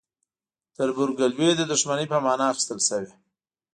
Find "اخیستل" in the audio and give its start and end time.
2.51-2.79